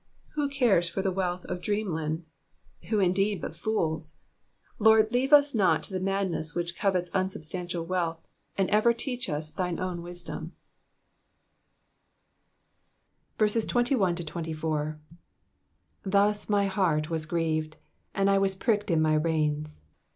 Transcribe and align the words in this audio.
Who 0.29 0.49
cares 0.49 0.89
for 0.89 1.03
the 1.03 1.11
wealth 1.11 1.45
of 1.45 1.61
dream 1.61 1.91
land? 1.93 2.25
Who 2.89 2.99
indeed 2.99 3.39
but 3.39 3.55
fools? 3.55 4.15
Lord, 4.79 5.11
leave 5.11 5.31
us 5.31 5.53
not 5.53 5.83
to 5.83 5.93
the 5.93 5.99
madness 5.99 6.55
which 6.55 6.75
covets 6.75 7.11
unsubstan 7.11 7.67
tial 7.67 7.85
wealth, 7.85 8.19
and 8.57 8.67
ever 8.71 8.93
teach 8.93 9.29
us 9.29 9.51
thine 9.51 9.79
own 9.79 9.97
true 9.97 10.05
wisdom. 10.05 10.53
21 13.37 14.15
Thus 16.03 16.49
my 16.49 16.65
heart 16.65 17.11
was 17.11 17.27
grieved, 17.27 17.77
and 18.15 18.27
I 18.27 18.39
was 18.39 18.55
pricked 18.55 18.89
in 18.89 19.03
my 19.03 19.13
reins. 19.13 19.81